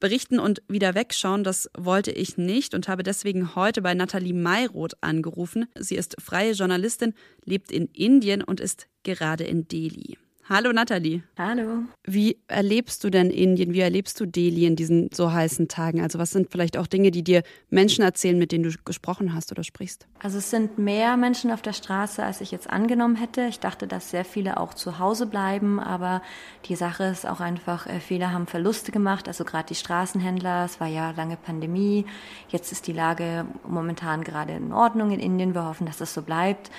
Berichten 0.01 0.41
und 0.41 0.61
wieder 0.67 0.97
wegschauen, 0.97 1.45
das 1.45 1.71
wollte 1.79 2.11
ich 2.11 2.39
nicht 2.39 2.75
und 2.75 2.89
habe 2.89 3.05
deswegen 3.05 3.55
heute 3.55 3.83
bei 3.83 3.95
Nathalie 3.95 4.35
Mayroth 4.35 5.01
angerufen. 5.01 5.67
Sie 5.79 5.95
ist 5.95 6.21
freie 6.21 6.55
Journalistin, 6.55 7.15
lebt 7.45 7.71
in 7.71 7.87
Indien 7.87 8.43
und 8.43 8.59
ist 8.59 8.89
gerade 9.05 9.45
in 9.45 9.69
Delhi. 9.69 10.19
Hallo 10.51 10.73
Nathalie. 10.73 11.23
Hallo. 11.37 11.83
Wie 12.05 12.39
erlebst 12.49 13.05
du 13.05 13.11
denn 13.11 13.29
Indien? 13.29 13.75
Wie 13.75 13.81
erlebst 13.81 14.19
du 14.19 14.25
Delhi 14.25 14.65
in 14.65 14.77
diesen 14.77 15.11
so 15.13 15.31
heißen 15.31 15.69
Tagen? 15.69 16.01
Also 16.01 16.19
was 16.19 16.31
sind 16.31 16.51
vielleicht 16.51 16.79
auch 16.79 16.87
Dinge, 16.87 17.11
die 17.11 17.23
dir 17.23 17.43
Menschen 17.69 18.03
erzählen, 18.03 18.39
mit 18.39 18.51
denen 18.51 18.65
du 18.65 18.71
gesprochen 18.83 19.35
hast 19.35 19.53
oder 19.53 19.63
sprichst? 19.63 20.07
Also 20.21 20.39
es 20.39 20.49
sind 20.49 20.79
mehr 20.79 21.19
Menschen 21.19 21.51
auf 21.51 21.61
der 21.61 21.75
Straße, 21.75 22.25
als 22.25 22.41
ich 22.41 22.51
jetzt 22.51 22.71
angenommen 22.71 23.17
hätte. 23.17 23.43
Ich 23.43 23.61
dachte, 23.61 23.87
dass 23.87 24.11
sehr 24.11 24.25
viele 24.25 24.59
auch 24.59 24.73
zu 24.73 24.99
Hause 24.99 25.27
bleiben, 25.27 25.81
aber 25.81 26.23
die 26.65 26.77
Sache 26.77 27.05
ist 27.05 27.27
auch 27.27 27.41
einfach, 27.41 27.87
äh, 27.87 28.01
viele 28.01 28.33
haben 28.33 28.47
Verluste 28.47 28.91
gemacht. 28.91 29.29
Also 29.29 29.45
gerade 29.45 29.69
die 29.69 29.75
Straßenhändler, 29.75 30.65
es 30.65 30.81
war 30.81 30.89
ja 30.89 31.11
lange 31.11 31.37
Pandemie. 31.37 32.07
Jetzt 32.49 32.73
ist 32.73 32.87
die 32.87 32.95
Lage 32.95 33.45
momentan 33.69 34.25
gerade 34.25 34.55
in 34.55 34.73
Ordnung 34.73 35.11
in 35.11 35.21
Indien. 35.21 35.55
Wir 35.55 35.67
hoffen, 35.67 35.87
dass 35.87 35.99
das 35.99 36.15
so 36.15 36.23
bleibt. 36.23 36.71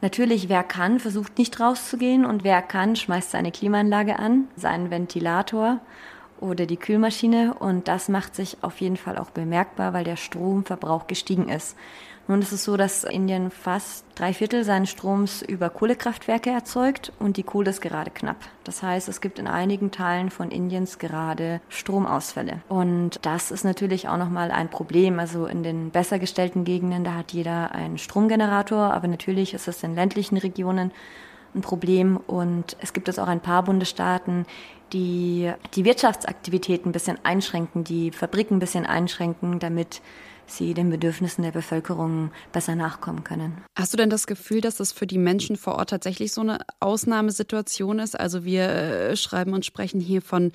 Natürlich, 0.00 0.48
wer 0.48 0.62
kann, 0.62 1.00
versucht 1.00 1.38
nicht 1.38 1.58
rauszugehen 1.58 2.24
und 2.24 2.44
wer 2.44 2.62
kann, 2.62 2.94
schmeißt 2.94 3.32
seine 3.32 3.50
Klimaanlage 3.50 4.18
an, 4.18 4.46
seinen 4.54 4.90
Ventilator 4.90 5.80
oder 6.40 6.66
die 6.66 6.76
Kühlmaschine 6.76 7.54
und 7.54 7.88
das 7.88 8.08
macht 8.08 8.36
sich 8.36 8.58
auf 8.62 8.80
jeden 8.80 8.96
Fall 8.96 9.18
auch 9.18 9.30
bemerkbar, 9.30 9.92
weil 9.92 10.04
der 10.04 10.16
Stromverbrauch 10.16 11.08
gestiegen 11.08 11.48
ist. 11.48 11.76
Nun 12.30 12.42
ist 12.42 12.52
es 12.52 12.64
so, 12.64 12.76
dass 12.76 13.04
Indien 13.04 13.50
fast 13.50 14.04
drei 14.14 14.34
Viertel 14.34 14.62
seines 14.62 14.90
Stroms 14.90 15.40
über 15.40 15.70
Kohlekraftwerke 15.70 16.50
erzeugt 16.50 17.10
und 17.18 17.38
die 17.38 17.42
Kohle 17.42 17.70
ist 17.70 17.80
gerade 17.80 18.10
knapp. 18.10 18.36
Das 18.64 18.82
heißt, 18.82 19.08
es 19.08 19.22
gibt 19.22 19.38
in 19.38 19.46
einigen 19.46 19.90
Teilen 19.92 20.28
von 20.28 20.50
Indiens 20.50 20.98
gerade 20.98 21.62
Stromausfälle. 21.70 22.60
Und 22.68 23.18
das 23.22 23.50
ist 23.50 23.64
natürlich 23.64 24.08
auch 24.08 24.18
nochmal 24.18 24.50
ein 24.50 24.68
Problem. 24.68 25.18
Also 25.18 25.46
in 25.46 25.62
den 25.62 25.88
besser 25.88 26.18
gestellten 26.18 26.64
Gegenden, 26.64 27.02
da 27.02 27.14
hat 27.14 27.32
jeder 27.32 27.72
einen 27.72 27.96
Stromgenerator, 27.96 28.92
aber 28.92 29.08
natürlich 29.08 29.54
ist 29.54 29.66
es 29.66 29.82
in 29.82 29.94
ländlichen 29.94 30.36
Regionen 30.36 30.92
ein 31.54 31.62
Problem. 31.62 32.18
Und 32.18 32.76
es 32.80 32.92
gibt 32.92 33.08
jetzt 33.08 33.18
auch 33.18 33.28
ein 33.28 33.40
paar 33.40 33.62
Bundesstaaten, 33.62 34.44
die 34.92 35.50
die 35.72 35.86
Wirtschaftsaktivitäten 35.86 36.90
ein 36.90 36.92
bisschen 36.92 37.18
einschränken, 37.22 37.84
die 37.84 38.10
Fabriken 38.10 38.56
ein 38.56 38.60
bisschen 38.60 38.84
einschränken, 38.84 39.60
damit 39.60 40.02
sie 40.48 40.74
den 40.74 40.90
Bedürfnissen 40.90 41.44
der 41.44 41.52
Bevölkerung 41.52 42.30
besser 42.52 42.74
nachkommen 42.74 43.24
können. 43.24 43.58
Hast 43.76 43.92
du 43.92 43.96
denn 43.96 44.10
das 44.10 44.26
Gefühl, 44.26 44.60
dass 44.60 44.76
das 44.76 44.92
für 44.92 45.06
die 45.06 45.18
Menschen 45.18 45.56
vor 45.56 45.76
Ort 45.76 45.90
tatsächlich 45.90 46.32
so 46.32 46.40
eine 46.40 46.58
Ausnahmesituation 46.80 47.98
ist? 47.98 48.18
Also 48.18 48.44
wir 48.44 48.68
äh, 48.68 49.16
schreiben 49.16 49.52
und 49.52 49.64
sprechen 49.64 50.00
hier 50.00 50.22
von 50.22 50.52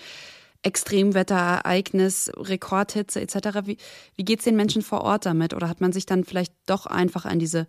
Extremwetterereignis, 0.64 2.32
Rekordhitze 2.38 3.22
etc. 3.22 3.66
Wie, 3.66 3.78
wie 4.16 4.26
geht 4.26 4.40
es 4.40 4.46
den 4.46 4.56
Menschen 4.56 4.82
vor 4.82 5.02
Ort 5.02 5.26
damit? 5.26 5.54
Oder 5.54 5.70
hat 5.70 5.82
man 5.82 5.92
sich 5.92 6.06
dann 6.06 6.24
vielleicht 6.24 6.54
doch 6.66 6.86
einfach 6.86 7.26
an 7.26 7.40
diese 7.40 7.68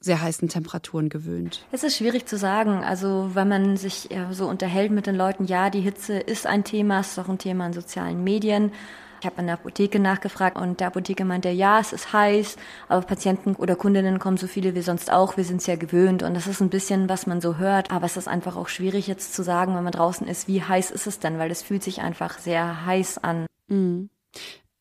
sehr 0.00 0.20
heißen 0.20 0.48
Temperaturen 0.48 1.08
gewöhnt? 1.08 1.64
Es 1.72 1.82
ist 1.82 1.96
schwierig 1.96 2.26
zu 2.26 2.38
sagen. 2.38 2.84
Also 2.84 3.30
wenn 3.34 3.48
man 3.48 3.76
sich 3.76 4.08
so 4.30 4.48
unterhält 4.48 4.92
mit 4.92 5.06
den 5.06 5.16
Leuten, 5.16 5.44
ja, 5.44 5.70
die 5.70 5.80
Hitze 5.80 6.18
ist 6.18 6.46
ein 6.46 6.64
Thema, 6.64 7.00
ist 7.00 7.18
auch 7.18 7.28
ein 7.28 7.38
Thema 7.38 7.66
in 7.66 7.72
sozialen 7.72 8.22
Medien. 8.22 8.72
Ich 9.20 9.26
habe 9.26 9.38
an 9.38 9.46
der 9.46 9.54
Apotheke 9.54 9.98
nachgefragt 9.98 10.56
und 10.56 10.80
der 10.80 10.88
Apotheker 10.88 11.24
meinte, 11.24 11.50
ja, 11.50 11.80
es 11.80 11.92
ist 11.92 12.12
heiß, 12.12 12.56
aber 12.88 13.04
Patienten 13.04 13.54
oder 13.56 13.76
Kundinnen 13.76 14.18
kommen 14.18 14.36
so 14.36 14.46
viele 14.46 14.74
wie 14.74 14.82
sonst 14.82 15.12
auch, 15.12 15.36
wir 15.36 15.44
sind 15.44 15.60
es 15.60 15.66
ja 15.66 15.76
gewöhnt 15.76 16.22
und 16.22 16.34
das 16.34 16.46
ist 16.46 16.60
ein 16.60 16.70
bisschen, 16.70 17.08
was 17.08 17.26
man 17.26 17.40
so 17.40 17.56
hört, 17.56 17.90
aber 17.90 18.06
es 18.06 18.16
ist 18.16 18.28
einfach 18.28 18.56
auch 18.56 18.68
schwierig 18.68 19.06
jetzt 19.06 19.34
zu 19.34 19.42
sagen, 19.42 19.74
wenn 19.74 19.84
man 19.84 19.92
draußen 19.92 20.26
ist, 20.26 20.48
wie 20.48 20.62
heiß 20.62 20.90
ist 20.90 21.06
es 21.06 21.18
denn, 21.18 21.38
weil 21.38 21.50
es 21.50 21.62
fühlt 21.62 21.82
sich 21.82 22.00
einfach 22.00 22.38
sehr 22.38 22.86
heiß 22.86 23.18
an. 23.18 23.46
Mhm. 23.68 24.10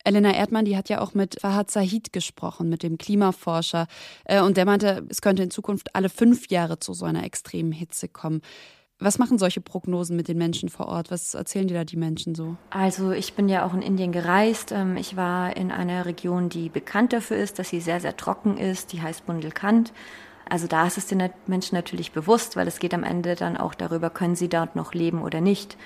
Elena 0.07 0.33
Erdmann, 0.33 0.63
die 0.63 0.77
hat 0.77 0.87
ja 0.87 1.01
auch 1.01 1.13
mit 1.13 1.37
Fahad 1.41 1.69
Zahid 1.69 2.13
gesprochen, 2.13 2.69
mit 2.69 2.81
dem 2.81 2.97
Klimaforscher. 2.97 3.87
Äh, 4.23 4.41
und 4.41 4.55
der 4.55 4.65
meinte, 4.65 5.05
es 5.09 5.21
könnte 5.21 5.43
in 5.43 5.51
Zukunft 5.51 5.95
alle 5.95 6.07
fünf 6.07 6.47
Jahre 6.49 6.79
zu 6.79 6.93
so 6.93 7.05
einer 7.05 7.25
extremen 7.25 7.73
Hitze 7.73 8.07
kommen. 8.07 8.41
Was 8.99 9.19
machen 9.19 9.37
solche 9.37 9.61
Prognosen 9.61 10.15
mit 10.15 10.27
den 10.27 10.39
Menschen 10.39 10.69
vor 10.69 10.87
Ort? 10.87 11.11
Was 11.11 11.35
erzählen 11.35 11.67
dir 11.67 11.75
da 11.75 11.83
die 11.83 11.97
Menschen 11.97 12.33
so? 12.33 12.57
Also 12.71 13.11
ich 13.11 13.33
bin 13.33 13.47
ja 13.47 13.63
auch 13.63 13.75
in 13.75 13.83
Indien 13.83 14.11
gereist. 14.11 14.71
Ähm, 14.71 14.97
ich 14.97 15.15
war 15.15 15.55
in 15.55 15.71
einer 15.71 16.05
Region, 16.05 16.49
die 16.49 16.69
bekannt 16.69 17.13
dafür 17.13 17.37
ist, 17.37 17.59
dass 17.59 17.69
sie 17.69 17.79
sehr, 17.79 17.99
sehr 17.99 18.17
trocken 18.17 18.57
ist. 18.57 18.93
Die 18.93 19.01
heißt 19.01 19.27
Bundelkhand. 19.27 19.93
Also 20.49 20.65
da 20.65 20.87
ist 20.87 20.97
es 20.97 21.05
den 21.05 21.29
Menschen 21.45 21.75
natürlich 21.75 22.11
bewusst, 22.11 22.55
weil 22.55 22.67
es 22.67 22.79
geht 22.79 22.93
am 22.93 23.03
Ende 23.03 23.35
dann 23.35 23.57
auch 23.57 23.75
darüber, 23.75 24.09
können 24.09 24.35
sie 24.35 24.49
dort 24.49 24.75
noch 24.75 24.93
leben 24.93 25.21
oder 25.21 25.41
nicht. 25.41 25.77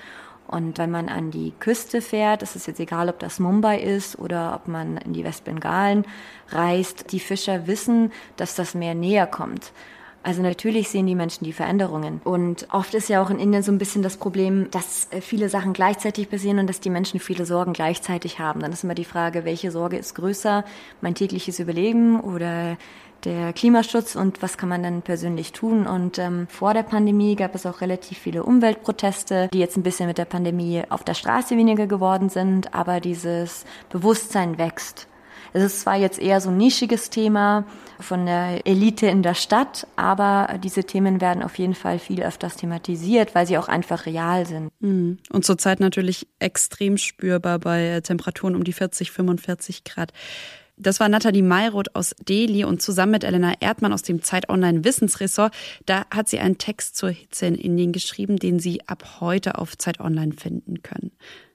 Und 0.46 0.78
wenn 0.78 0.90
man 0.90 1.08
an 1.08 1.30
die 1.30 1.52
Küste 1.58 2.00
fährt, 2.00 2.42
ist 2.42 2.66
jetzt 2.66 2.80
egal, 2.80 3.08
ob 3.08 3.18
das 3.18 3.38
Mumbai 3.38 3.80
ist 3.80 4.18
oder 4.18 4.54
ob 4.54 4.68
man 4.68 4.96
in 4.98 5.12
die 5.12 5.24
Westbengalen 5.24 6.04
reist, 6.48 7.12
die 7.12 7.20
Fischer 7.20 7.66
wissen, 7.66 8.12
dass 8.36 8.54
das 8.54 8.74
Meer 8.74 8.94
näher 8.94 9.26
kommt. 9.26 9.72
Also 10.22 10.42
natürlich 10.42 10.88
sehen 10.88 11.06
die 11.06 11.14
Menschen 11.14 11.44
die 11.44 11.52
Veränderungen. 11.52 12.20
Und 12.24 12.68
oft 12.70 12.94
ist 12.94 13.08
ja 13.08 13.22
auch 13.22 13.30
in 13.30 13.38
Indien 13.38 13.62
so 13.62 13.72
ein 13.72 13.78
bisschen 13.78 14.02
das 14.02 14.16
Problem, 14.16 14.70
dass 14.70 15.08
äh, 15.10 15.20
viele 15.20 15.48
Sachen 15.48 15.72
gleichzeitig 15.72 16.30
passieren 16.30 16.58
und 16.58 16.68
dass 16.68 16.80
die 16.80 16.90
Menschen 16.90 17.18
viele 17.18 17.44
Sorgen 17.44 17.72
gleichzeitig 17.72 18.38
haben. 18.38 18.60
Dann 18.60 18.72
ist 18.72 18.84
immer 18.84 18.94
die 18.94 19.04
Frage, 19.04 19.44
welche 19.44 19.70
Sorge 19.70 19.96
ist 19.96 20.14
größer? 20.14 20.64
Mein 21.00 21.14
tägliches 21.14 21.58
Überleben 21.58 22.20
oder 22.20 22.76
der 23.24 23.52
Klimaschutz 23.52 24.16
und 24.16 24.42
was 24.42 24.58
kann 24.58 24.68
man 24.68 24.82
dann 24.82 25.02
persönlich 25.02 25.52
tun. 25.52 25.86
Und 25.86 26.18
ähm, 26.18 26.46
vor 26.48 26.74
der 26.74 26.82
Pandemie 26.82 27.36
gab 27.36 27.54
es 27.54 27.66
auch 27.66 27.80
relativ 27.80 28.18
viele 28.18 28.42
Umweltproteste, 28.44 29.48
die 29.52 29.58
jetzt 29.58 29.76
ein 29.76 29.82
bisschen 29.82 30.06
mit 30.06 30.18
der 30.18 30.24
Pandemie 30.24 30.82
auf 30.88 31.04
der 31.04 31.14
Straße 31.14 31.56
weniger 31.56 31.86
geworden 31.86 32.28
sind, 32.28 32.74
aber 32.74 33.00
dieses 33.00 33.64
Bewusstsein 33.90 34.58
wächst. 34.58 35.08
Es 35.52 35.62
ist 35.62 35.80
zwar 35.80 35.96
jetzt 35.96 36.18
eher 36.18 36.40
so 36.40 36.50
ein 36.50 36.56
nischiges 36.56 37.10
Thema 37.10 37.64
von 38.00 38.26
der 38.26 38.66
Elite 38.66 39.06
in 39.06 39.22
der 39.22 39.34
Stadt, 39.34 39.86
aber 39.96 40.58
diese 40.62 40.84
Themen 40.84 41.20
werden 41.20 41.42
auf 41.42 41.58
jeden 41.58 41.74
Fall 41.74 41.98
viel 41.98 42.22
öfters 42.22 42.56
thematisiert, 42.56 43.34
weil 43.34 43.46
sie 43.46 43.58
auch 43.58 43.68
einfach 43.68 44.06
real 44.06 44.46
sind. 44.46 44.70
Mhm. 44.80 45.18
Und 45.30 45.44
zurzeit 45.44 45.80
natürlich 45.80 46.26
extrem 46.38 46.96
spürbar 46.98 47.58
bei 47.58 48.00
Temperaturen 48.02 48.56
um 48.56 48.64
die 48.64 48.72
40, 48.72 49.10
45 49.10 49.84
Grad. 49.84 50.12
Das 50.78 51.00
war 51.00 51.08
Nathalie 51.08 51.42
Mayroth 51.42 51.94
aus 51.94 52.14
Delhi 52.28 52.64
und 52.64 52.80
zusammen 52.80 53.12
mit 53.12 53.24
Elena 53.24 53.54
Erdmann 53.60 53.92
aus 53.92 54.02
dem 54.02 54.22
Zeit 54.22 54.48
Online 54.48 54.84
Wissensressort. 54.84 55.54
Da 55.86 56.06
hat 56.10 56.28
sie 56.28 56.38
einen 56.38 56.58
Text 56.58 56.96
zur 56.96 57.10
Hitze 57.10 57.46
in 57.46 57.54
Indien 57.54 57.92
geschrieben, 57.92 58.36
den 58.36 58.58
Sie 58.58 58.80
ab 58.88 59.20
heute 59.20 59.58
auf 59.58 59.76
Zeit 59.76 60.00
Online 60.00 60.32
finden 60.32 60.82
können. 60.82 61.12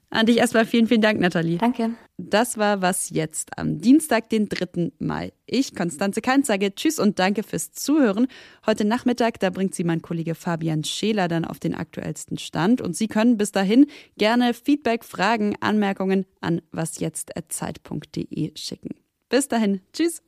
An 0.09 0.25
dich 0.25 0.37
erstmal 0.37 0.65
vielen, 0.65 0.87
vielen 0.87 1.01
Dank, 1.01 1.19
Nathalie. 1.19 1.57
Danke. 1.57 1.91
Das 2.17 2.57
war 2.57 2.81
was 2.81 3.09
jetzt 3.09 3.57
am 3.57 3.79
Dienstag, 3.79 4.29
den 4.29 4.47
3. 4.47 4.91
Mai. 4.99 5.33
Ich, 5.45 5.75
Konstanze 5.75 6.21
Kainz, 6.21 6.47
sage 6.47 6.73
Tschüss 6.73 6.97
und 6.97 7.19
danke 7.19 7.43
fürs 7.43 7.73
Zuhören. 7.73 8.27
Heute 8.65 8.85
Nachmittag, 8.85 9.39
da 9.39 9.49
bringt 9.49 9.75
Sie 9.75 9.83
mein 9.83 10.01
Kollege 10.01 10.33
Fabian 10.33 10.85
Scheler 10.85 11.27
dann 11.27 11.43
auf 11.43 11.59
den 11.59 11.75
aktuellsten 11.75 12.37
Stand. 12.37 12.81
Und 12.81 12.95
Sie 12.95 13.07
können 13.07 13.37
bis 13.37 13.51
dahin 13.51 13.85
gerne 14.17 14.53
Feedback, 14.53 15.03
Fragen, 15.03 15.55
Anmerkungen 15.59 16.25
an 16.39 16.61
wasjetzt.zeit.de 16.71 18.57
schicken. 18.57 18.95
Bis 19.29 19.49
dahin. 19.49 19.81
Tschüss. 19.91 20.23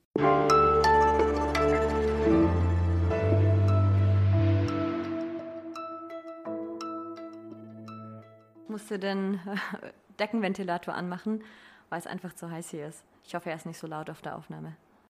Musste 8.70 9.00
den 9.00 9.40
Deckenventilator 10.20 10.94
anmachen, 10.94 11.44
weil 11.90 12.00
es 12.00 12.08
einfach 12.08 12.34
zu 12.34 12.50
heiß 12.50 12.70
hier 12.70 12.88
ist. 12.88 13.04
Ich 13.24 13.36
hoffe, 13.36 13.50
er 13.50 13.56
ist 13.56 13.66
nicht 13.66 13.80
so 13.80 13.88
laut 13.88 14.10
auf 14.10 14.22
der 14.22 14.36
Aufnahme. 14.36 14.76